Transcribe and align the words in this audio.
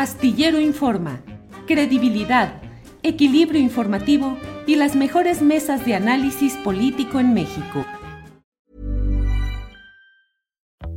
Astillero 0.00 0.58
Informa, 0.58 1.20
credibilidad, 1.66 2.62
equilibrio 3.02 3.60
informativo 3.60 4.38
y 4.66 4.76
las 4.76 4.96
mejores 4.96 5.42
mesas 5.42 5.84
de 5.84 5.94
análisis 5.94 6.54
político 6.64 7.20
en 7.20 7.34
México. 7.34 7.84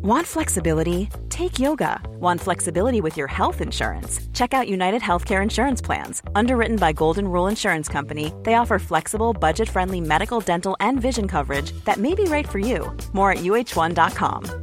Want 0.03 0.25
flexibility? 0.25 1.09
Take 1.27 1.59
yoga. 1.59 2.01
Want 2.21 2.39
flexibility 2.39 3.01
with 3.01 3.17
your 3.17 3.27
health 3.27 3.59
insurance? 3.59 4.21
Check 4.31 4.53
out 4.53 4.69
United 4.69 5.01
Healthcare 5.01 5.43
Insurance 5.43 5.81
Plans. 5.81 6.23
Underwritten 6.33 6.77
by 6.77 6.93
Golden 6.93 7.27
Rule 7.27 7.49
Insurance 7.49 7.89
Company, 7.89 8.31
they 8.43 8.53
offer 8.53 8.79
flexible, 8.79 9.33
budget 9.33 9.67
friendly 9.67 9.99
medical, 9.99 10.39
dental, 10.39 10.77
and 10.79 11.01
vision 11.01 11.27
coverage 11.27 11.73
that 11.83 11.97
may 11.97 12.15
be 12.15 12.23
right 12.23 12.47
for 12.47 12.59
you. 12.59 12.89
More 13.11 13.33
at 13.33 13.39
uh1.com. 13.39 14.62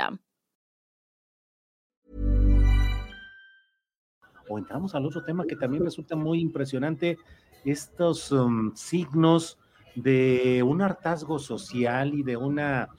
O 4.49 4.57
entramos 4.57 4.95
al 4.95 5.05
otro 5.05 5.23
tema 5.23 5.45
que 5.45 5.55
también 5.55 5.83
resulta 5.83 6.15
muy 6.15 6.41
impresionante, 6.41 7.17
estos 7.63 8.31
um, 8.31 8.73
signos 8.75 9.57
de 9.95 10.63
un 10.63 10.81
hartazgo 10.81 11.39
social 11.39 12.13
y 12.13 12.23
de 12.23 12.37
una, 12.37 12.89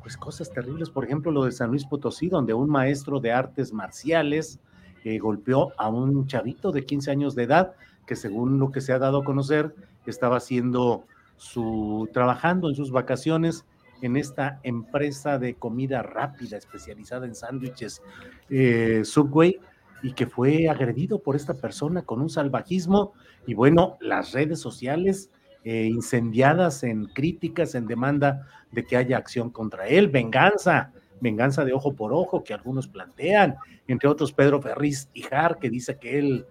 pues 0.00 0.16
cosas 0.16 0.50
terribles, 0.52 0.90
por 0.90 1.04
ejemplo, 1.04 1.32
lo 1.32 1.44
de 1.44 1.52
San 1.52 1.70
Luis 1.70 1.86
Potosí, 1.86 2.28
donde 2.28 2.54
un 2.54 2.68
maestro 2.68 3.20
de 3.20 3.32
artes 3.32 3.72
marciales 3.72 4.60
eh, 5.04 5.18
golpeó 5.18 5.72
a 5.78 5.88
un 5.88 6.26
chavito 6.26 6.72
de 6.72 6.84
15 6.84 7.10
años 7.10 7.34
de 7.34 7.44
edad, 7.44 7.74
que 8.06 8.16
según 8.16 8.58
lo 8.58 8.70
que 8.70 8.80
se 8.80 8.92
ha 8.92 8.98
dado 8.98 9.18
a 9.18 9.24
conocer, 9.24 9.74
estaba 10.06 10.36
haciendo 10.36 11.04
su, 11.36 12.08
trabajando 12.12 12.68
en 12.68 12.74
sus 12.74 12.90
vacaciones 12.90 13.64
en 14.02 14.16
esta 14.16 14.60
empresa 14.62 15.38
de 15.38 15.54
comida 15.54 16.02
rápida 16.02 16.56
especializada 16.56 17.26
en 17.26 17.34
sándwiches 17.34 18.02
eh, 18.48 19.02
Subway 19.04 19.58
y 20.02 20.12
que 20.12 20.26
fue 20.26 20.68
agredido 20.68 21.22
por 21.22 21.36
esta 21.36 21.54
persona 21.54 22.02
con 22.02 22.20
un 22.20 22.30
salvajismo 22.30 23.12
y 23.46 23.54
bueno, 23.54 23.98
las 24.00 24.32
redes 24.32 24.60
sociales 24.60 25.30
eh, 25.64 25.84
incendiadas 25.84 26.82
en 26.84 27.06
críticas, 27.06 27.74
en 27.74 27.86
demanda 27.86 28.46
de 28.72 28.84
que 28.84 28.96
haya 28.96 29.18
acción 29.18 29.50
contra 29.50 29.86
él, 29.88 30.08
venganza, 30.08 30.92
venganza 31.20 31.64
de 31.64 31.72
ojo 31.72 31.94
por 31.94 32.12
ojo 32.12 32.42
que 32.42 32.54
algunos 32.54 32.88
plantean, 32.88 33.56
entre 33.86 34.08
otros 34.08 34.32
Pedro 34.32 34.62
Ferriz 34.62 35.10
Hijar 35.12 35.58
que 35.58 35.68
dice 35.68 35.98
que 35.98 36.18
él 36.18 36.46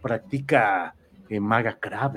practica 0.00 0.94
eh, 1.28 1.38
maga 1.38 1.78
crab, 1.78 2.16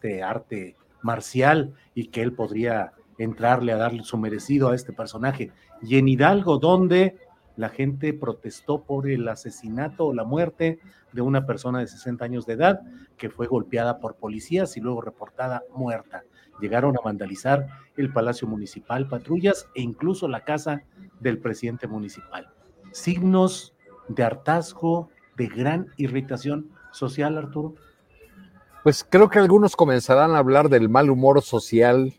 Este 0.00 0.22
arte 0.22 0.76
marcial 1.02 1.74
y 1.94 2.06
que 2.06 2.22
él 2.22 2.32
podría 2.32 2.94
entrarle 3.18 3.72
a 3.72 3.76
darle 3.76 4.02
su 4.02 4.16
merecido 4.16 4.70
a 4.70 4.74
este 4.74 4.94
personaje. 4.94 5.52
Y 5.82 5.98
en 5.98 6.08
Hidalgo, 6.08 6.56
donde 6.56 7.18
la 7.56 7.68
gente 7.68 8.14
protestó 8.14 8.82
por 8.82 9.10
el 9.10 9.28
asesinato 9.28 10.06
o 10.06 10.14
la 10.14 10.24
muerte 10.24 10.78
de 11.12 11.20
una 11.20 11.44
persona 11.44 11.80
de 11.80 11.86
60 11.86 12.24
años 12.24 12.46
de 12.46 12.54
edad 12.54 12.80
que 13.18 13.28
fue 13.28 13.46
golpeada 13.46 13.98
por 13.98 14.16
policías 14.16 14.74
y 14.78 14.80
luego 14.80 15.02
reportada 15.02 15.64
muerta. 15.76 16.22
Llegaron 16.62 16.96
a 16.96 17.04
vandalizar 17.04 17.66
el 17.98 18.10
Palacio 18.10 18.48
Municipal, 18.48 19.06
patrullas 19.06 19.68
e 19.74 19.82
incluso 19.82 20.28
la 20.28 20.44
casa 20.44 20.82
del 21.20 21.36
presidente 21.40 21.86
municipal. 21.88 22.48
Signos 22.92 23.74
de 24.08 24.22
hartazgo, 24.22 25.10
de 25.36 25.48
gran 25.48 25.88
irritación 25.98 26.70
social, 26.90 27.36
Arturo. 27.36 27.74
Pues 28.82 29.04
creo 29.06 29.28
que 29.28 29.38
algunos 29.38 29.76
comenzarán 29.76 30.34
a 30.34 30.38
hablar 30.38 30.70
del 30.70 30.88
mal 30.88 31.10
humor 31.10 31.42
social, 31.42 32.14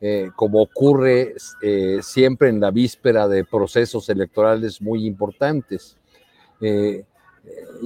eh, 0.00 0.30
como 0.34 0.62
ocurre 0.62 1.34
eh, 1.60 1.98
siempre 2.00 2.48
en 2.48 2.58
la 2.58 2.70
víspera 2.70 3.28
de 3.28 3.44
procesos 3.44 4.08
electorales 4.08 4.80
muy 4.80 5.04
importantes. 5.04 5.98
Eh, 6.62 7.04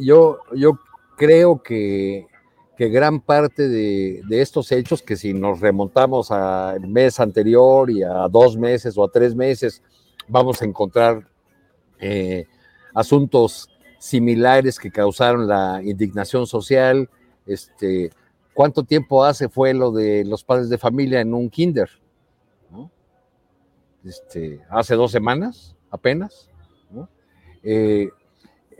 yo, 0.00 0.38
yo 0.54 0.78
creo 1.16 1.60
que, 1.60 2.28
que 2.76 2.88
gran 2.88 3.20
parte 3.20 3.66
de, 3.66 4.22
de, 4.28 4.42
estos 4.42 4.70
hechos, 4.70 5.02
que 5.02 5.16
si 5.16 5.34
nos 5.34 5.58
remontamos 5.58 6.30
al 6.30 6.86
mes 6.86 7.18
anterior 7.18 7.90
y 7.90 8.04
a 8.04 8.28
dos 8.28 8.56
meses 8.56 8.96
o 8.96 9.02
a 9.02 9.10
tres 9.10 9.34
meses, 9.34 9.82
vamos 10.28 10.62
a 10.62 10.66
encontrar 10.66 11.26
asuntos 12.94 13.68
similares 13.98 14.78
que 14.78 14.90
causaron 14.90 15.48
la 15.48 15.80
indignación 15.82 16.46
social, 16.46 17.08
este, 17.46 18.10
¿Cuánto 18.54 18.84
tiempo 18.84 19.24
hace 19.24 19.48
fue 19.48 19.74
lo 19.74 19.90
de 19.90 20.24
los 20.24 20.44
padres 20.44 20.68
de 20.68 20.78
familia 20.78 21.20
en 21.20 21.34
un 21.34 21.50
kinder? 21.50 21.90
Este, 24.04 24.60
hace 24.70 24.94
dos 24.94 25.10
semanas 25.10 25.74
apenas. 25.90 26.48
Eh, 27.64 28.10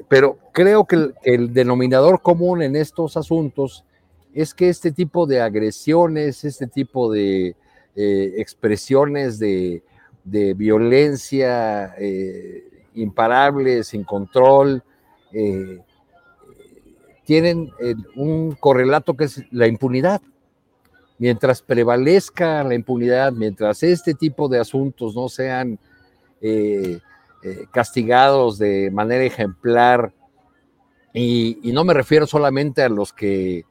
pero 0.09 0.39
creo 0.53 0.85
que 0.85 1.13
el, 1.25 1.53
denominador 1.53 2.21
común 2.21 2.63
en 2.63 2.77
estos 2.77 3.17
asuntos 3.17 3.85
es 4.35 4.53
que 4.53 4.69
este 4.69 4.93
tipo 4.93 5.27
de 5.27 5.41
agresiones, 5.41 6.45
este 6.45 6.67
tipo 6.67 7.11
de 7.11 7.57
eh, 7.97 8.35
expresiones 8.37 9.39
de, 9.39 9.83
violencia 10.25 11.95
eh, 11.99 12.65
imparable, 12.95 13.83
sin 13.83 14.05
control, 14.05 14.83
tienen 17.25 17.73
eh, 17.81 17.95
un 18.15 18.53
correlato 18.53 19.15
que 19.15 19.25
es 19.25 19.43
la 19.51 19.67
impunidad. 19.67 20.21
Mientras 21.19 21.63
prevalezca 21.63 22.63
la 22.65 22.75
impunidad, 22.75 23.33
mientras 23.33 23.83
este 23.83 24.15
tipo 24.15 24.49
de 24.49 24.59
asuntos 24.59 25.15
no 25.15 25.29
sean 25.29 25.79
eh, 26.41 26.99
eh, 27.43 27.67
castigados 27.73 28.59
de 28.59 28.91
manera 28.91 29.25
ejemplar, 29.25 30.13
y, 31.13 31.71
no 31.73 31.85
me 31.85 31.95
refiero 31.95 32.27
solamente 32.27 32.83
a 32.83 32.89
los 32.89 33.13
que, 33.13 33.65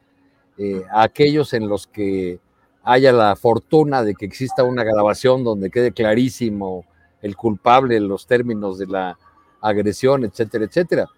a 0.90 1.04
aquellos 1.04 1.52
en 1.54 1.68
los 1.68 1.88
que 1.88 2.40
haya 2.84 3.12
la 3.12 3.36
fortuna 3.36 4.02
de 4.02 4.16
que 4.16 4.26
exista 4.26 4.64
una 4.64 4.86
grabación 4.86 5.44
donde 5.44 5.70
quede 5.70 5.92
clarísimo 5.92 6.86
el 7.22 7.36
culpable, 7.36 8.00
los 8.00 8.28
términos 8.28 8.78
de 8.78 8.88
la 8.88 9.18
agresión, 9.60 10.24
etcétera, 10.24 10.64
etcétera. 10.66 11.10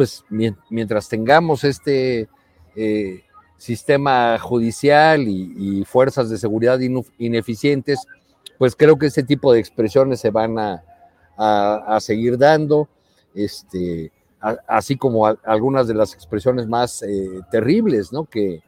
Pues 0.00 0.24
mientras 0.30 1.10
tengamos 1.10 1.62
este 1.62 2.26
eh, 2.74 3.22
sistema 3.58 4.38
judicial 4.38 5.28
y, 5.28 5.84
fuerzas 5.84 6.30
de 6.30 6.38
seguridad 6.38 6.80
ineficientes, 7.18 8.06
pues 8.56 8.74
creo 8.74 8.96
que 8.96 9.08
ese 9.08 9.24
tipo 9.24 9.52
de 9.52 9.60
expresiones 9.60 10.18
se 10.18 10.30
van 10.30 10.56
a, 10.58 11.98
seguir 12.00 12.38
dando, 12.38 12.88
este, 13.34 14.10
así 14.66 14.96
como 14.96 15.26
algunas 15.26 15.86
de 15.86 15.92
las 15.92 16.14
expresiones 16.14 16.66
más 16.66 17.02
eh, 17.02 17.42
terribles. 17.50 18.08
Que, 18.30 18.62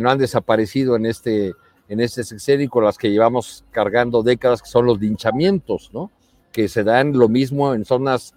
no 0.00 0.08
han 0.10 0.16
desaparecido 0.16 0.96
en 0.96 1.04
este, 1.04 1.52
en 1.90 2.00
este 2.00 2.24
sexenio 2.24 2.70
con 2.70 2.84
las 2.84 2.96
que 2.96 3.10
llevamos 3.10 3.62
cargando 3.72 4.22
décadas, 4.22 4.62
que 4.62 4.70
son 4.70 4.86
los 4.86 4.98
linchamientos. 4.98 5.90
Que 6.50 6.66
se 6.68 6.82
dan 6.82 7.12
lo 7.12 7.28
mismo 7.28 7.74
en 7.74 7.84
zonas 7.84 8.32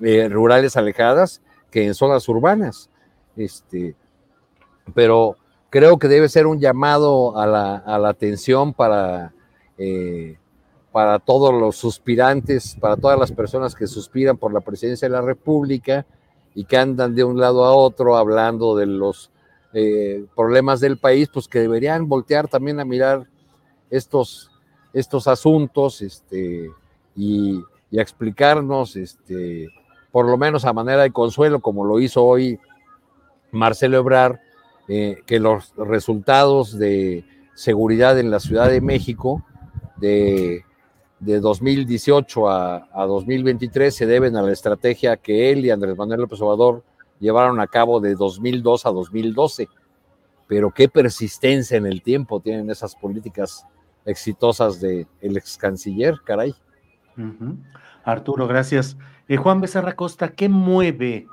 eh, 0.00 0.28
rurales 0.28 0.76
alejadas 0.76 1.42
que 1.70 1.86
en 1.86 1.94
zonas 1.94 2.28
urbanas. 2.28 2.90
Este, 3.36 3.94
pero 4.94 5.36
creo 5.70 5.98
que 5.98 6.08
debe 6.08 6.28
ser 6.28 6.46
un 6.46 6.60
llamado 6.60 7.38
a 7.38 7.46
la, 7.46 7.76
a 7.76 7.98
la 7.98 8.08
atención 8.08 8.72
para, 8.72 9.32
eh, 9.78 10.38
para 10.92 11.18
todos 11.18 11.52
los 11.52 11.76
suspirantes, 11.76 12.76
para 12.80 12.96
todas 12.96 13.18
las 13.18 13.32
personas 13.32 13.74
que 13.74 13.86
suspiran 13.86 14.36
por 14.36 14.52
la 14.52 14.60
presidencia 14.60 15.08
de 15.08 15.14
la 15.14 15.20
República 15.20 16.06
y 16.54 16.64
que 16.64 16.78
andan 16.78 17.14
de 17.14 17.24
un 17.24 17.38
lado 17.38 17.64
a 17.64 17.74
otro 17.74 18.16
hablando 18.16 18.76
de 18.76 18.86
los 18.86 19.30
eh, 19.74 20.24
problemas 20.34 20.80
del 20.80 20.96
país, 20.96 21.28
pues 21.30 21.48
que 21.48 21.58
deberían 21.58 22.08
voltear 22.08 22.48
también 22.48 22.80
a 22.80 22.84
mirar 22.86 23.26
estos, 23.90 24.50
estos 24.94 25.28
asuntos 25.28 26.00
este, 26.00 26.70
y, 27.14 27.58
a 27.58 28.00
explicarnos, 28.00 28.96
este, 28.96 29.68
por 30.16 30.24
lo 30.24 30.38
menos 30.38 30.64
a 30.64 30.72
manera 30.72 31.02
de 31.02 31.10
consuelo, 31.10 31.60
como 31.60 31.84
lo 31.84 32.00
hizo 32.00 32.24
hoy 32.24 32.58
Marcelo 33.50 33.98
Ebrar, 33.98 34.40
eh, 34.88 35.18
que 35.26 35.38
los 35.38 35.74
resultados 35.76 36.78
de 36.78 37.26
seguridad 37.52 38.18
en 38.18 38.30
la 38.30 38.40
Ciudad 38.40 38.70
de 38.70 38.80
México 38.80 39.44
de, 39.98 40.64
de 41.20 41.38
2018 41.38 42.48
a, 42.48 42.88
a, 42.94 43.04
2023 43.04 43.94
se 43.94 44.06
deben 44.06 44.38
a 44.38 44.40
la 44.42 44.52
estrategia 44.52 45.18
que 45.18 45.52
él 45.52 45.66
y 45.66 45.70
Andrés 45.70 45.98
Manuel 45.98 46.22
López 46.22 46.40
Obrador 46.40 46.82
llevaron 47.20 47.60
a 47.60 47.66
cabo 47.66 48.00
de 48.00 48.14
2002 48.14 48.86
a 48.86 48.92
2012. 48.92 49.68
Pero 50.46 50.70
qué 50.70 50.88
persistencia 50.88 51.76
en 51.76 51.84
el 51.84 52.00
tiempo 52.00 52.40
tienen 52.40 52.70
esas 52.70 52.96
políticas 52.96 53.66
exitosas 54.06 54.80
del 54.80 55.06
el 55.20 55.36
ex 55.36 55.58
canciller, 55.58 56.14
caray. 56.24 56.54
Arturo, 58.06 58.46
gracias. 58.46 58.96
Eh, 59.26 59.36
Juan 59.36 59.60
Becerra 59.60 59.96
Costa, 59.96 60.28
¿qué 60.28 60.48
mueve 60.48 61.26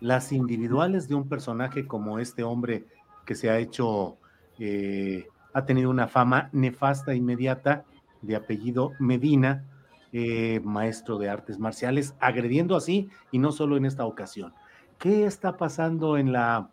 las 0.00 0.32
individuales 0.32 1.06
de 1.06 1.14
un 1.14 1.28
personaje 1.28 1.86
como 1.86 2.18
este 2.18 2.42
hombre 2.42 2.86
que 3.24 3.36
se 3.36 3.48
ha 3.48 3.58
hecho, 3.58 4.18
eh, 4.58 5.28
ha 5.54 5.64
tenido 5.64 5.90
una 5.90 6.08
fama 6.08 6.50
nefasta 6.50 7.14
inmediata 7.14 7.84
de 8.20 8.34
apellido 8.34 8.94
Medina, 8.98 9.64
eh, 10.12 10.60
maestro 10.64 11.16
de 11.16 11.28
artes 11.28 11.60
marciales, 11.60 12.16
agrediendo 12.18 12.74
así 12.74 13.10
y 13.30 13.38
no 13.38 13.52
solo 13.52 13.76
en 13.76 13.84
esta 13.84 14.06
ocasión. 14.06 14.54
¿Qué 14.98 15.24
está 15.24 15.56
pasando 15.56 16.18
en 16.18 16.32
la 16.32 16.70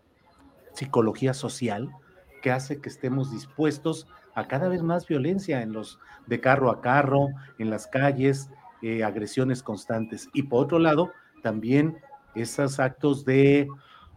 psicología 0.73 1.35
social 1.35 1.91
que 2.41 2.51
hace 2.51 2.81
que 2.81 2.89
estemos 2.89 3.31
dispuestos 3.31 4.07
a 4.35 4.47
cada 4.47 4.69
vez 4.69 4.81
más 4.81 5.07
violencia 5.07 5.61
en 5.61 5.73
los 5.73 5.99
de 6.27 6.39
carro 6.39 6.71
a 6.71 6.81
carro, 6.81 7.29
en 7.59 7.69
las 7.69 7.87
calles, 7.87 8.49
eh, 8.81 9.03
agresiones 9.03 9.63
constantes? 9.63 10.29
Y 10.33 10.43
por 10.43 10.65
otro 10.65 10.79
lado, 10.79 11.11
también 11.41 11.97
esos 12.35 12.79
actos 12.79 13.25
de 13.25 13.67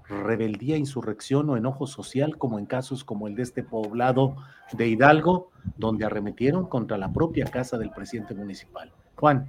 rebeldía, 0.09 0.77
insurrección 0.77 1.51
o 1.51 1.57
enojo 1.57 1.87
social, 1.87 2.39
como 2.39 2.59
en 2.59 2.67
casos 2.67 3.05
como 3.05 3.29
el 3.29 3.35
de 3.35 3.43
este 3.43 3.63
poblado 3.63 4.37
de 4.73 4.89
Hidalgo, 4.89 5.51
donde 5.77 6.05
arremetieron 6.05 6.67
contra 6.67 6.97
la 6.97 7.13
propia 7.13 7.47
casa 7.47 7.77
del 7.77 7.91
presidente 7.91 8.35
municipal. 8.35 8.93
Juan. 9.17 9.49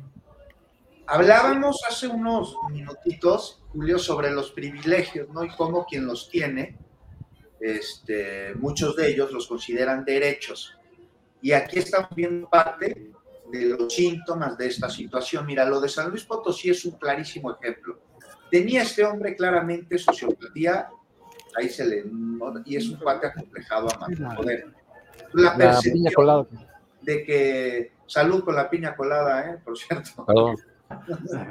Hablábamos 1.06 1.82
hace 1.90 2.08
unos 2.08 2.58
minutitos, 2.70 3.64
Julio, 3.72 3.98
sobre 3.98 4.30
los 4.32 4.52
privilegios, 4.52 5.30
¿no? 5.30 5.44
Y 5.46 5.50
cómo 5.50 5.86
quien 5.86 6.06
los 6.06 6.30
tiene, 6.30 6.78
este, 7.60 8.54
muchos 8.56 8.96
de 8.96 9.10
ellos 9.10 9.32
los 9.32 9.48
consideran 9.48 10.06
derechos. 10.06 10.78
Y 11.42 11.52
aquí 11.52 11.80
estamos 11.80 12.10
viendo 12.16 12.50
parte 12.50 13.12
de 13.52 13.66
los 13.66 13.94
síntomas 13.94 14.58
de 14.58 14.68
esta 14.68 14.90
situación. 14.90 15.46
Mira, 15.46 15.66
lo 15.66 15.80
de 15.80 15.90
San 15.90 16.10
Luis 16.10 16.24
Potosí 16.24 16.70
es 16.70 16.84
un 16.86 16.94
clarísimo 16.94 17.52
ejemplo. 17.52 18.00
Tenía 18.50 18.84
este 18.84 19.06
hombre 19.06 19.36
claramente 19.36 19.98
sociopatía, 19.98 20.90
ahí 21.58 21.70
se 21.70 21.86
le... 21.86 22.06
y 22.66 22.76
es 22.76 22.90
un 22.90 22.98
cuate 22.98 23.28
acomplejado 23.28 23.88
a 23.92 24.08
más 24.08 24.36
poder. 24.36 24.68
La 25.34 25.56
percepción 25.56 26.48
de 27.02 27.24
que 27.24 27.92
Salud 28.08 28.44
con 28.44 28.56
la 28.56 28.70
piña 28.70 28.96
colada, 28.96 29.52
¿eh? 29.52 29.58
Por 29.64 29.78
cierto. 29.78 30.26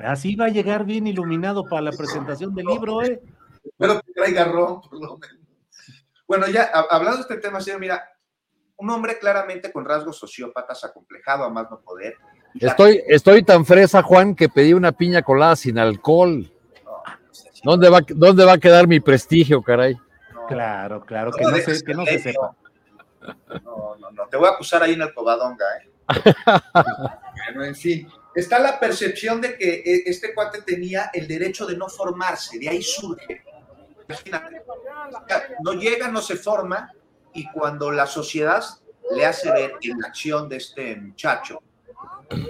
Así 0.02 0.34
va 0.34 0.46
a 0.46 0.48
llegar 0.48 0.86
bien 0.86 1.06
iluminado 1.06 1.64
para 1.64 1.82
la 1.82 1.92
presentación 1.92 2.54
del 2.54 2.64
libro, 2.66 3.02
¿eh? 3.02 3.20
Espero 3.62 4.00
que 4.00 4.12
traiga 4.14 4.44
ron, 4.44 4.80
por 4.80 4.94
lo 4.94 5.18
menos. 5.18 5.35
Bueno, 6.26 6.48
ya 6.48 6.64
hablando 6.90 7.18
de 7.18 7.22
este 7.22 7.36
tema, 7.36 7.60
señor, 7.60 7.80
mira, 7.80 8.08
un 8.76 8.90
hombre 8.90 9.18
claramente 9.18 9.72
con 9.72 9.84
rasgos 9.84 10.18
sociópatas, 10.18 10.84
acomplejado 10.84 11.44
a 11.44 11.50
más 11.50 11.70
no 11.70 11.80
poder. 11.80 12.16
Estoy, 12.54 13.02
estoy 13.06 13.42
tan 13.42 13.64
fresa, 13.64 14.02
Juan, 14.02 14.34
que 14.34 14.48
pedí 14.48 14.72
una 14.72 14.92
piña 14.92 15.22
colada 15.22 15.56
sin 15.56 15.78
alcohol. 15.78 16.50
¿Dónde 17.62 17.88
va, 17.88 18.00
¿Dónde 18.08 18.44
va 18.44 18.54
a 18.54 18.58
quedar 18.58 18.86
mi 18.86 19.00
prestigio, 19.00 19.62
caray? 19.62 19.96
claro, 20.48 21.04
claro, 21.04 21.32
que 21.32 21.42
no, 21.42 21.56
se, 21.56 21.84
que 21.84 21.92
no 21.92 22.04
se 22.04 22.20
sepa. 22.20 22.54
No, 23.64 23.96
no, 23.96 24.10
no, 24.12 24.28
te 24.28 24.36
voy 24.36 24.46
a 24.46 24.52
acusar 24.52 24.82
ahí 24.82 24.92
en 24.92 25.02
el 25.02 25.12
Covadonga, 25.12 25.64
¿eh? 25.78 25.90
bueno, 27.46 27.64
en 27.64 27.74
fin, 27.74 28.08
está 28.34 28.60
la 28.60 28.78
percepción 28.78 29.40
de 29.40 29.56
que 29.58 29.82
eh, 29.84 30.02
este 30.06 30.32
cuate 30.32 30.62
tenía 30.62 31.10
el 31.12 31.26
derecho 31.26 31.66
de 31.66 31.76
no 31.76 31.88
formarse, 31.88 32.58
de 32.58 32.68
ahí 32.68 32.82
surge. 32.82 33.42
No 35.62 35.72
llega, 35.72 36.08
no 36.08 36.20
se 36.20 36.36
forma, 36.36 36.92
y 37.32 37.50
cuando 37.50 37.90
la 37.90 38.06
sociedad 38.06 38.64
le 39.10 39.26
hace 39.26 39.50
ver 39.52 39.74
en 39.82 39.98
la 40.00 40.08
acción 40.08 40.48
de 40.48 40.56
este 40.56 40.96
muchacho, 40.96 41.62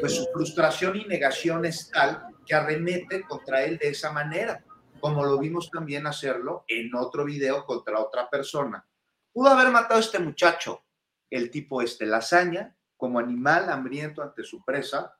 pues 0.00 0.14
su 0.14 0.26
frustración 0.32 0.96
y 0.96 1.04
negación 1.04 1.64
es 1.64 1.90
tal 1.90 2.34
que 2.46 2.54
arremete 2.54 3.22
contra 3.22 3.64
él 3.64 3.78
de 3.78 3.88
esa 3.88 4.12
manera, 4.12 4.64
como 5.00 5.24
lo 5.24 5.38
vimos 5.38 5.70
también 5.70 6.06
hacerlo 6.06 6.64
en 6.68 6.94
otro 6.94 7.24
video 7.24 7.64
contra 7.66 8.00
otra 8.00 8.30
persona. 8.30 8.86
Pudo 9.32 9.50
haber 9.50 9.70
matado 9.70 9.96
a 9.96 10.02
este 10.02 10.18
muchacho, 10.18 10.84
el 11.28 11.50
tipo 11.50 11.82
este, 11.82 12.06
lasaña, 12.06 12.74
como 12.96 13.18
animal 13.18 13.68
hambriento 13.68 14.22
ante 14.22 14.42
su 14.42 14.64
presa, 14.64 15.14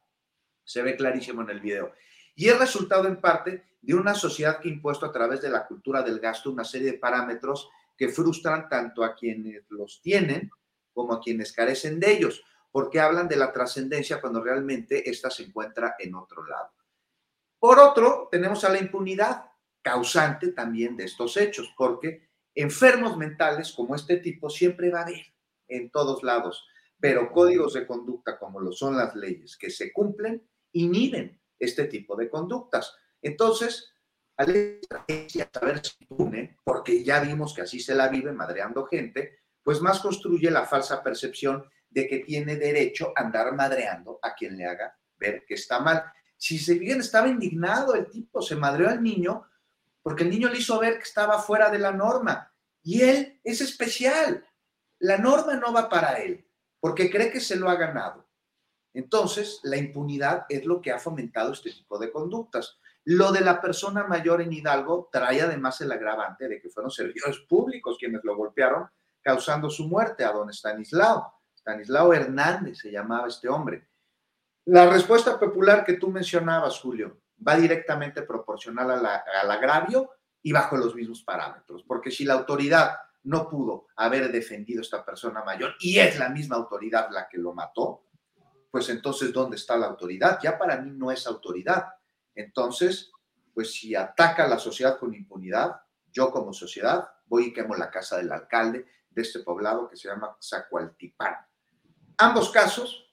se 0.65 0.83
ve 0.83 0.97
clarísimo 0.97 1.43
en 1.43 1.51
el 1.51 1.61
video. 1.61 1.93
Y 2.37 2.49
es 2.49 2.59
resultado 2.59 3.09
en 3.09 3.21
parte 3.21 3.65
de 3.83 3.95
una 3.95 4.15
sociedad 4.15 4.61
que 4.61 4.69
ha 4.69 4.73
impuesto 4.73 5.07
a 5.07 5.13
través 5.13 5.43
de 5.43 5.51
la 5.51 5.67
cultura 5.67 6.03
del 6.03 6.21
gasto 6.21 6.51
una 6.51 6.65
serie 6.65 6.93
de 6.93 6.99
parámetros 6.99 7.69
que 7.97 8.09
frustran 8.09 8.69
tanto 8.69 9.03
a 9.03 9.17
quienes 9.17 9.65
los 9.71 10.01
tienen 10.01 10.49
como 10.93 11.15
a 11.15 11.21
quienes 11.21 11.53
carecen 11.53 11.99
de 11.99 12.13
ellos, 12.13 12.45
porque 12.71 13.01
hablan 13.01 13.27
de 13.27 13.37
la 13.37 13.53
trascendencia 13.53 14.21
cuando 14.21 14.43
realmente 14.43 15.11
ésta 15.11 15.31
se 15.31 15.43
encuentra 15.43 15.97
en 15.99 16.15
otro 16.15 16.47
lado. 16.47 16.71
Por 17.59 17.79
otro, 17.79 18.29
tenemos 18.31 18.65
a 18.65 18.69
la 18.69 18.79
impunidad, 18.79 19.47
causante 19.83 20.53
también 20.53 20.97
de 20.97 21.05
estos 21.05 21.37
hechos, 21.37 21.75
porque 21.77 22.29
enfermos 22.55 23.17
mentales 23.17 23.73
como 23.73 23.95
este 23.95 24.19
tipo 24.19 24.49
siempre 24.49 24.91
va 24.91 25.01
a 25.01 25.03
haber 25.03 25.27
en 25.69 25.91
todos 25.91 26.23
lados 26.23 26.65
pero 26.99 27.31
códigos 27.31 27.75
de 27.75 27.87
conducta 27.87 28.39
como 28.39 28.61
lo 28.61 28.73
son 28.73 28.97
las 28.97 29.15
leyes 29.15 29.57
que 29.57 29.71
se 29.71 29.93
cumplen 29.93 30.43
inhiben 30.73 31.41
este 31.59 31.85
tipo 31.85 32.17
de 32.17 32.29
conductas. 32.29 32.95
Entonces, 33.23 33.93
al 34.37 34.81
saber 35.53 35.83
si 35.83 35.97
impune, 36.01 36.59
porque 36.63 37.03
ya 37.03 37.21
vimos 37.21 37.55
que 37.55 37.63
así 37.63 37.81
se 37.81 37.95
la 37.95 38.09
vive 38.09 38.33
madreando 38.33 38.87
gente, 38.87 39.39
pues 39.63 39.81
más 39.81 40.01
construye 40.01 40.51
la 40.51 40.67
falsa 40.67 41.03
percepción 41.03 41.65
de 41.89 42.07
que 42.07 42.19
tiene 42.21 42.57
derecho 42.57 43.13
a 43.17 43.23
andar 43.23 43.55
madreando 43.55 44.19
a 44.23 44.35
quien 44.35 44.57
le 44.57 44.67
haga 44.67 44.97
ver 45.17 45.45
que 45.47 45.55
está 45.55 45.81
mal. 45.81 46.05
Si 46.37 46.59
se 46.59 46.75
bien 46.75 47.01
estaba 47.01 47.29
indignado 47.29 47.95
el 47.95 48.11
tipo, 48.11 48.43
se 48.43 48.57
madreó 48.57 48.89
al 48.91 49.03
niño 49.03 49.47
porque 50.03 50.25
el 50.25 50.31
niño 50.31 50.49
le 50.49 50.59
hizo 50.59 50.79
ver 50.79 50.99
que 50.99 51.05
estaba 51.05 51.39
fuera 51.41 51.71
de 51.71 51.79
la 51.79 51.93
norma 51.93 52.53
y 52.83 53.03
él 53.03 53.41
es 53.43 53.61
especial. 53.61 54.47
La 54.99 55.19
norma 55.19 55.55
no 55.55 55.73
va 55.73 55.89
para 55.89 56.19
él 56.19 56.47
porque 56.79 57.11
cree 57.11 57.33
que 57.33 57.41
se 57.41 57.57
lo 57.57 57.69
ha 57.69 57.77
ganado. 57.77 58.26
Entonces, 58.97 59.61
la 59.63 59.77
impunidad 59.77 60.47
es 60.49 60.65
lo 60.65 60.81
que 60.81 60.91
ha 60.91 60.99
fomentado 60.99 61.53
este 61.53 61.71
tipo 61.71 61.99
de 61.99 62.11
conductas. 62.11 62.79
Lo 63.05 63.31
de 63.31 63.43
la 63.43 63.61
persona 63.61 64.05
mayor 64.05 64.41
en 64.41 64.55
Hidalgo 64.55 65.11
trae 65.13 65.43
además 65.43 65.79
el 65.83 65.93
agravante 65.93 66.49
de 66.49 66.59
que 66.63 66.71
fueron 66.71 66.91
servidores 66.91 67.41
públicos 67.41 67.99
quienes 68.01 68.25
lo 68.25 68.35
golpearon, 68.35 68.89
causando 69.21 69.69
su 69.69 69.87
muerte 69.87 70.25
a 70.25 70.33
don 70.33 70.49
Stanislao. 70.49 71.31
Stanislao 71.55 72.15
Hernández 72.15 72.79
se 72.79 72.91
llamaba 72.91 73.29
este 73.29 73.51
hombre. 73.51 73.87
La 74.65 74.89
respuesta 74.89 75.39
popular 75.39 75.85
que 75.85 75.99
tú 75.99 76.09
mencionabas, 76.09 76.81
Julio, 76.81 77.21
va 77.47 77.55
directamente 77.55 78.23
proporcional 78.23 78.91
al 78.91 79.51
agravio 79.51 80.11
y 80.41 80.53
bajo 80.53 80.79
los 80.79 80.95
mismos 80.95 81.23
parámetros, 81.23 81.85
porque 81.87 82.11
si 82.11 82.25
la 82.25 82.33
autoridad 82.33 82.97
no 83.25 83.47
pudo 83.47 83.89
haber 83.97 84.33
defendido 84.33 84.81
a 84.81 84.85
esta 84.85 85.05
persona 85.05 85.45
mayor 85.45 85.75
y 85.81 85.99
es 85.99 86.19
la 86.19 86.31
misma 86.31 86.57
autoridad 86.57 87.11
la 87.11 87.29
que 87.29 87.37
lo 87.37 87.53
mató, 87.53 88.06
pues 88.71 88.89
entonces, 88.89 89.33
¿dónde 89.33 89.57
está 89.57 89.77
la 89.77 89.87
autoridad? 89.87 90.39
Ya 90.43 90.59
para 90.59 90.81
mí 90.81 90.91
no 90.91 91.11
es 91.11 91.27
autoridad. 91.27 91.87
Entonces, 92.35 93.11
pues 93.55 93.73
si 93.73 93.95
ataca 93.95 94.45
a 94.45 94.49
la 94.49 94.59
sociedad 94.59 94.99
con 94.99 95.15
impunidad, 95.15 95.77
yo 96.13 96.31
como 96.31 96.53
sociedad 96.53 97.09
voy 97.27 97.47
y 97.47 97.53
quemo 97.53 97.75
la 97.75 97.91
casa 97.91 98.19
del 98.19 98.33
alcalde 98.33 98.87
de 99.11 99.23
este 99.23 99.41
poblado 99.41 99.89
que 99.89 99.97
se 99.97 100.09
llama 100.09 100.37
Zacualtipán. 100.43 101.37
Ambos 102.19 102.51
casos 102.51 103.07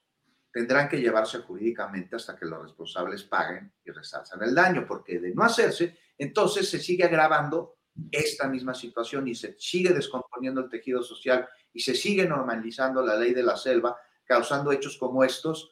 tendrán 0.52 0.88
que 0.88 1.02
llevarse 1.02 1.40
jurídicamente 1.40 2.16
hasta 2.16 2.38
que 2.38 2.46
los 2.46 2.62
responsables 2.62 3.24
paguen 3.24 3.74
y 3.84 3.92
resalzan 3.92 4.44
el 4.44 4.54
daño, 4.54 4.86
porque 4.88 5.20
de 5.20 5.34
no 5.34 5.44
hacerse, 5.44 5.98
entonces 6.18 6.70
se 6.70 6.80
sigue 6.80 7.04
agravando 7.04 7.78
esta 8.12 8.48
misma 8.48 8.74
situación 8.74 9.28
y 9.28 9.36
se 9.36 9.56
sigue 9.58 9.92
descomponiendo 9.92 10.62
el 10.62 10.70
tejido 10.70 11.02
social 11.02 11.48
y 11.74 11.80
se 11.80 11.96
sigue 11.96 12.28
normalizando 12.28 13.04
la 13.04 13.16
ley 13.16 13.34
de 13.34 13.44
la 13.44 13.58
selva, 13.58 13.98
causando 14.26 14.72
hechos 14.72 14.98
como 14.98 15.24
estos 15.24 15.72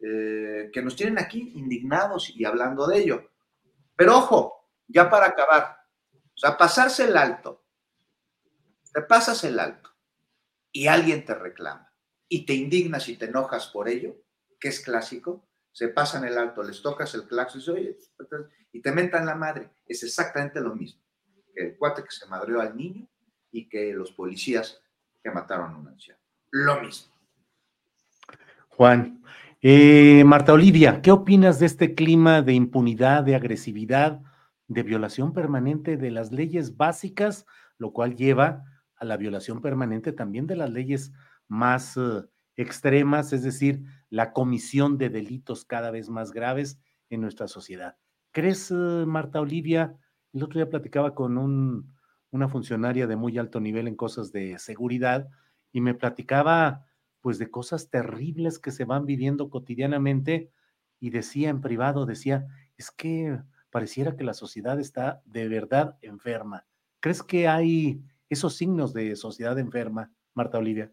eh, 0.00 0.70
que 0.72 0.82
nos 0.82 0.96
tienen 0.96 1.18
aquí 1.18 1.52
indignados 1.54 2.30
y 2.30 2.44
hablando 2.44 2.86
de 2.86 2.98
ello. 2.98 3.30
Pero 3.96 4.18
ojo, 4.18 4.70
ya 4.86 5.10
para 5.10 5.26
acabar, 5.26 5.76
o 6.12 6.38
sea, 6.38 6.56
pasarse 6.56 7.04
el 7.04 7.16
alto, 7.16 7.64
te 8.92 9.02
pasas 9.02 9.42
el 9.44 9.58
alto 9.58 9.90
y 10.72 10.86
alguien 10.86 11.24
te 11.24 11.34
reclama 11.34 11.92
y 12.28 12.46
te 12.46 12.54
indignas 12.54 13.08
y 13.08 13.16
te 13.16 13.26
enojas 13.26 13.68
por 13.68 13.88
ello, 13.88 14.16
que 14.60 14.68
es 14.68 14.80
clásico, 14.80 15.48
se 15.72 15.88
pasan 15.88 16.24
el 16.24 16.38
alto, 16.38 16.62
les 16.62 16.82
tocas 16.82 17.14
el 17.14 17.26
claxon 17.26 17.76
y 18.72 18.80
te 18.80 18.92
mentan 18.92 19.26
la 19.26 19.34
madre. 19.34 19.70
Es 19.86 20.02
exactamente 20.02 20.60
lo 20.60 20.74
mismo 20.74 21.08
el 21.58 21.76
cuate 21.76 22.02
que 22.02 22.10
se 22.10 22.26
madreó 22.26 22.60
al 22.60 22.76
niño 22.76 23.08
y 23.50 23.68
que 23.68 23.92
los 23.92 24.12
policías 24.12 24.80
que 25.22 25.30
mataron 25.30 25.74
a 25.74 25.78
un 25.78 25.88
anciano. 25.88 26.20
Lo 26.50 26.80
mismo. 26.80 27.14
Juan, 28.78 29.24
eh, 29.60 30.22
Marta 30.24 30.52
Olivia, 30.52 31.02
¿qué 31.02 31.10
opinas 31.10 31.58
de 31.58 31.66
este 31.66 31.96
clima 31.96 32.42
de 32.42 32.52
impunidad, 32.54 33.24
de 33.24 33.34
agresividad, 33.34 34.20
de 34.68 34.84
violación 34.84 35.32
permanente 35.32 35.96
de 35.96 36.12
las 36.12 36.30
leyes 36.30 36.76
básicas, 36.76 37.44
lo 37.76 37.92
cual 37.92 38.14
lleva 38.14 38.62
a 38.94 39.04
la 39.04 39.16
violación 39.16 39.62
permanente 39.62 40.12
también 40.12 40.46
de 40.46 40.54
las 40.54 40.70
leyes 40.70 41.12
más 41.48 41.96
eh, 41.96 42.22
extremas, 42.54 43.32
es 43.32 43.42
decir, 43.42 43.82
la 44.10 44.32
comisión 44.32 44.96
de 44.96 45.10
delitos 45.10 45.64
cada 45.64 45.90
vez 45.90 46.08
más 46.08 46.30
graves 46.30 46.78
en 47.10 47.20
nuestra 47.20 47.48
sociedad? 47.48 47.96
¿Crees, 48.30 48.70
eh, 48.70 48.74
Marta 49.08 49.40
Olivia, 49.40 49.96
el 50.32 50.44
otro 50.44 50.60
día 50.60 50.70
platicaba 50.70 51.16
con 51.16 51.36
un, 51.36 51.96
una 52.30 52.46
funcionaria 52.46 53.08
de 53.08 53.16
muy 53.16 53.38
alto 53.38 53.58
nivel 53.58 53.88
en 53.88 53.96
cosas 53.96 54.30
de 54.30 54.56
seguridad 54.60 55.28
y 55.72 55.80
me 55.80 55.94
platicaba 55.94 56.84
pues 57.20 57.38
de 57.38 57.50
cosas 57.50 57.90
terribles 57.90 58.58
que 58.58 58.70
se 58.70 58.84
van 58.84 59.06
viviendo 59.06 59.50
cotidianamente 59.50 60.50
y 61.00 61.10
decía 61.10 61.50
en 61.50 61.60
privado, 61.60 62.06
decía, 62.06 62.46
es 62.76 62.90
que 62.90 63.38
pareciera 63.70 64.16
que 64.16 64.24
la 64.24 64.34
sociedad 64.34 64.80
está 64.80 65.22
de 65.24 65.48
verdad 65.48 65.96
enferma. 66.02 66.64
¿Crees 67.00 67.22
que 67.22 67.48
hay 67.48 68.00
esos 68.28 68.56
signos 68.56 68.92
de 68.92 69.16
sociedad 69.16 69.58
enferma, 69.58 70.12
Marta 70.34 70.58
Olivia? 70.58 70.92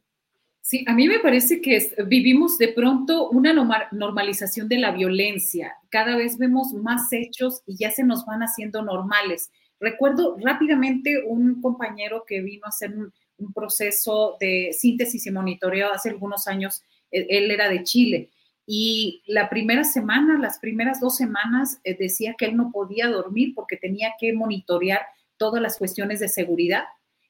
Sí, 0.61 0.83
a 0.87 0.95
mí 0.95 1.07
me 1.07 1.19
parece 1.19 1.61
que 1.61 1.93
vivimos 2.07 2.57
de 2.57 2.69
pronto 2.69 3.29
una 3.29 3.53
normalización 3.91 4.67
de 4.67 4.79
la 4.79 4.91
violencia. 4.91 5.73
Cada 5.89 6.15
vez 6.15 6.39
vemos 6.39 6.73
más 6.73 7.13
hechos 7.13 7.61
y 7.67 7.77
ya 7.77 7.91
se 7.91 8.03
nos 8.03 8.25
van 8.25 8.41
haciendo 8.41 8.81
normales. 8.81 9.51
Recuerdo 9.79 10.37
rápidamente 10.41 11.23
un 11.27 11.61
compañero 11.61 12.23
que 12.25 12.41
vino 12.41 12.65
a 12.65 12.69
hacer 12.69 12.97
un, 12.97 13.13
proceso 13.53 14.37
de 14.39 14.71
síntesis 14.73 15.25
y 15.25 15.31
monitoreo 15.31 15.91
hace 15.91 16.09
algunos 16.09 16.47
años. 16.47 16.81
Él, 17.11 17.25
él, 17.29 17.51
era 17.51 17.69
de 17.69 17.83
Chile 17.83 18.29
y 18.67 19.21
la 19.27 19.49
primera 19.49 19.83
semana, 19.83 20.39
las 20.39 20.57
primeras 20.59 20.99
dos 20.99 21.15
semanas, 21.15 21.79
eh, 21.83 21.95
decía 21.97 22.35
que 22.37 22.45
él 22.45 22.57
no 22.57 22.71
podía 22.71 23.07
dormir 23.07 23.53
porque 23.53 23.77
tenía 23.77 24.13
que 24.19 24.33
monitorear 24.33 25.01
todas 25.37 25.61
las 25.61 25.77
cuestiones 25.77 26.19
de 26.19 26.29
seguridad 26.29 26.85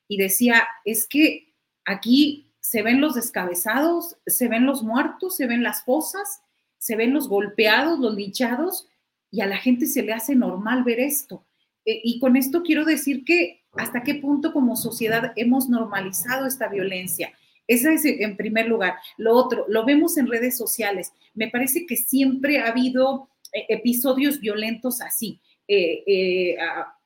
y 0.07 0.17
decía, 0.17 0.65
es 0.85 1.07
que 1.07 1.53
aquí 1.83 2.53
se 2.61 2.81
ven 2.81 3.01
los 3.01 3.15
descabezados, 3.15 4.17
se 4.25 4.47
ven 4.47 4.65
los 4.65 4.81
muertos, 4.81 5.35
se 5.35 5.45
ven 5.45 5.61
las 5.61 5.83
fosas, 5.83 6.41
se 6.77 6.95
ven 6.95 7.13
los 7.13 7.27
golpeados, 7.27 7.99
los 7.99 8.15
linchados, 8.15 8.87
y 9.29 9.41
a 9.41 9.45
la 9.45 9.57
gente 9.57 9.87
se 9.87 10.03
le 10.03 10.13
hace 10.13 10.35
normal 10.35 10.83
ver 10.83 10.99
esto. 10.99 11.45
E, 11.83 11.99
y 12.03 12.19
con 12.19 12.37
esto 12.37 12.63
quiero 12.63 12.85
decir 12.85 13.25
que 13.25 13.64
hasta 13.77 14.03
qué 14.03 14.15
punto 14.15 14.53
como 14.53 14.75
sociedad 14.75 15.33
hemos 15.35 15.69
normalizado 15.69 16.45
esta 16.45 16.67
violencia. 16.67 17.33
Esa 17.67 17.93
es 17.93 18.05
en 18.05 18.37
primer 18.37 18.67
lugar. 18.67 18.95
Lo 19.17 19.33
otro, 19.33 19.65
lo 19.67 19.85
vemos 19.85 20.17
en 20.17 20.27
redes 20.27 20.57
sociales. 20.57 21.13
Me 21.33 21.49
parece 21.49 21.85
que 21.85 21.95
siempre 21.95 22.59
ha 22.59 22.67
habido 22.67 23.29
eh, 23.53 23.65
episodios 23.69 24.39
violentos 24.39 25.01
así. 25.01 25.39
Eh, 25.67 26.03
eh, 26.05 26.57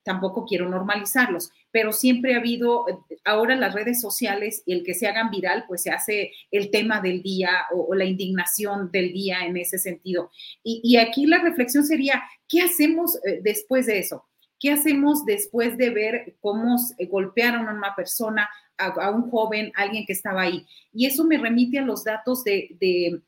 tampoco 0.04 0.46
quiero 0.46 0.68
normalizarlos, 0.68 1.52
pero 1.72 1.94
siempre 1.94 2.34
ha 2.34 2.40
habido, 2.40 2.86
ahora 3.26 3.56
las 3.56 3.74
redes 3.74 4.02
sociales 4.02 4.64
y 4.66 4.74
el 4.74 4.84
que 4.84 4.96
se 4.96 5.08
hagan 5.08 5.30
viral, 5.30 5.66
pues 5.68 5.84
se 5.84 5.92
hace 5.92 6.32
el 6.50 6.72
tema 6.72 7.00
del 7.00 7.22
día 7.22 7.52
o, 7.72 7.94
la 7.94 8.06
indignación 8.06 8.90
del 8.92 9.14
día 9.14 9.46
en 9.46 9.56
ese 9.56 9.78
sentido. 9.78 10.32
Y, 10.64 10.98
aquí 10.98 11.28
la 11.28 11.38
reflexión 11.38 11.86
sería, 11.86 12.24
¿qué 12.48 12.62
hacemos 12.62 13.20
después 13.44 13.86
de 13.86 14.00
eso? 14.00 14.26
¿Qué 14.60 14.72
hacemos 14.72 15.26
después 15.26 15.78
de 15.78 15.90
ver 15.90 16.36
cómo 16.42 16.78
golpearon 17.10 17.68
a 17.68 17.74
una 17.74 17.96
persona, 17.96 18.50
a, 18.78 19.10
un 19.12 19.30
joven, 19.30 19.72
alguien 19.76 20.06
que 20.06 20.14
estaba 20.14 20.42
ahí? 20.42 20.66
Y 20.94 21.06
eso 21.06 21.24
me 21.24 21.38
remite 21.38 21.80
a 21.80 21.86
los 21.86 22.04
datos 22.04 22.44
de 22.44 23.22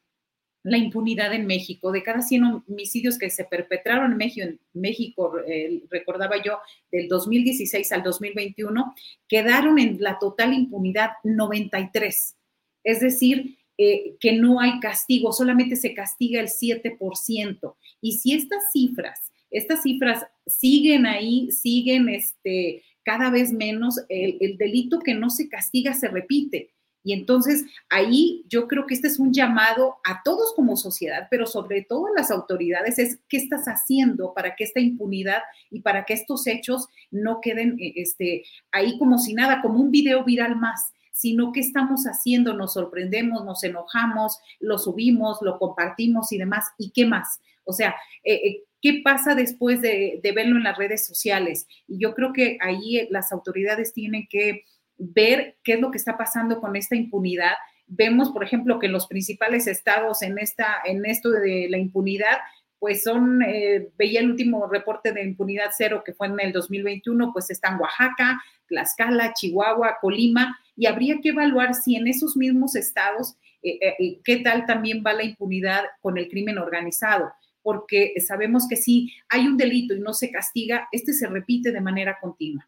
la 0.63 0.77
impunidad 0.77 1.33
en 1.33 1.47
México. 1.47 1.91
De 1.91 2.03
cada 2.03 2.21
100 2.21 2.63
homicidios 2.67 3.17
que 3.17 3.29
se 3.29 3.45
perpetraron 3.45 4.11
en 4.11 4.17
México, 4.17 4.47
en 4.47 4.59
México 4.73 5.39
eh, 5.47 5.83
recordaba 5.89 6.41
yo, 6.43 6.59
del 6.91 7.07
2016 7.07 7.91
al 7.91 8.03
2021, 8.03 8.93
quedaron 9.27 9.79
en 9.79 9.97
la 9.99 10.19
total 10.19 10.53
impunidad 10.53 11.11
93. 11.23 12.35
Es 12.83 12.99
decir, 12.99 13.57
eh, 13.77 14.15
que 14.19 14.33
no 14.33 14.59
hay 14.59 14.79
castigo, 14.79 15.31
solamente 15.31 15.75
se 15.75 15.93
castiga 15.93 16.39
el 16.39 16.47
7%. 16.47 17.75
Y 18.01 18.13
si 18.13 18.33
estas 18.33 18.71
cifras, 18.71 19.30
estas 19.51 19.83
cifras 19.83 20.25
siguen 20.47 21.05
ahí, 21.05 21.51
siguen 21.51 22.09
este, 22.09 22.83
cada 23.03 23.29
vez 23.29 23.51
menos, 23.51 23.99
el 24.09 24.57
delito 24.57 24.99
que 24.99 25.13
no 25.13 25.29
se 25.29 25.49
castiga 25.49 25.93
se 25.93 26.07
repite. 26.07 26.71
Y 27.03 27.13
entonces 27.13 27.65
ahí 27.89 28.43
yo 28.47 28.67
creo 28.67 28.85
que 28.85 28.93
este 28.93 29.07
es 29.07 29.17
un 29.17 29.33
llamado 29.33 29.97
a 30.03 30.21
todos 30.23 30.53
como 30.55 30.77
sociedad, 30.77 31.27
pero 31.31 31.45
sobre 31.45 31.83
todo 31.83 32.07
a 32.07 32.19
las 32.19 32.29
autoridades, 32.29 32.99
es 32.99 33.19
qué 33.27 33.37
estás 33.37 33.65
haciendo 33.65 34.33
para 34.33 34.55
que 34.55 34.63
esta 34.63 34.79
impunidad 34.79 35.41
y 35.71 35.81
para 35.81 36.05
que 36.05 36.13
estos 36.13 36.45
hechos 36.45 36.87
no 37.09 37.41
queden 37.41 37.79
eh, 37.79 37.93
este, 37.95 38.43
ahí 38.71 38.99
como 38.99 39.17
si 39.17 39.33
nada, 39.33 39.61
como 39.61 39.79
un 39.79 39.91
video 39.91 40.23
viral 40.23 40.55
más 40.55 40.91
sino 41.13 41.51
qué 41.51 41.59
estamos 41.59 42.05
haciendo, 42.05 42.55
nos 42.55 42.73
sorprendemos, 42.73 43.45
nos 43.45 43.63
enojamos, 43.63 44.39
lo 44.59 44.79
subimos, 44.79 45.37
lo 45.43 45.59
compartimos 45.59 46.31
y 46.31 46.39
demás, 46.39 46.65
y 46.79 46.89
qué 46.89 47.05
más. 47.05 47.39
O 47.63 47.73
sea, 47.73 47.93
eh, 48.23 48.33
eh, 48.33 48.63
¿qué 48.81 49.01
pasa 49.03 49.35
después 49.35 49.81
de, 49.81 50.19
verlo 50.35 50.57
en 50.57 50.63
las 50.63 50.77
redes 50.77 51.05
sociales? 51.05 51.67
Y 51.87 51.99
yo 51.99 52.13
creo 52.13 52.33
que 52.33 52.57
ahí 52.61 53.07
las 53.09 53.31
autoridades 53.31 53.93
tienen 53.93 54.27
que 54.29 54.63
ver 54.97 55.57
qué 55.63 55.73
es 55.73 55.79
lo 55.79 55.91
que 55.91 55.97
está 55.97 56.17
pasando 56.17 56.59
con 56.59 56.75
esta 56.75 56.95
impunidad. 56.95 57.53
Vemos, 57.87 58.31
por 58.31 58.43
ejemplo, 58.43 58.79
que 58.79 58.87
los 58.87 59.07
principales 59.07 59.67
estados 59.67 60.21
en, 60.21 60.37
esta, 60.37 60.77
en 60.85 61.05
esto 61.05 61.29
de 61.29 61.67
la 61.69 61.77
impunidad, 61.77 62.37
pues 62.79 63.03
son, 63.03 63.43
eh, 63.43 63.89
veía 63.97 64.21
el 64.21 64.31
último 64.31 64.65
reporte 64.67 65.11
de 65.11 65.23
impunidad 65.23 65.69
cero 65.75 66.01
que 66.03 66.13
fue 66.13 66.27
en 66.27 66.39
el 66.39 66.51
2021, 66.51 67.31
pues 67.31 67.51
están 67.51 67.79
Oaxaca, 67.79 68.41
Tlaxcala, 68.67 69.33
Chihuahua, 69.33 69.97
Colima, 70.01 70.57
y 70.75 70.87
habría 70.87 71.19
que 71.21 71.29
evaluar 71.29 71.75
si 71.75 71.95
en 71.95 72.07
esos 72.07 72.35
mismos 72.35 72.75
estados, 72.75 73.35
eh, 73.61 73.77
eh, 73.99 74.19
qué 74.23 74.37
tal 74.37 74.65
también 74.65 75.03
va 75.05 75.13
la 75.13 75.23
impunidad 75.23 75.83
con 76.01 76.17
el 76.17 76.27
crimen 76.27 76.57
organizado, 76.57 77.31
porque 77.63 78.13
sabemos 78.25 78.67
que 78.67 78.75
si 78.75 79.13
hay 79.29 79.47
un 79.47 79.57
delito 79.57 79.93
y 79.93 79.99
no 79.99 80.13
se 80.13 80.31
castiga, 80.31 80.87
este 80.91 81.13
se 81.13 81.27
repite 81.27 81.71
de 81.71 81.81
manera 81.81 82.17
continua. 82.19 82.67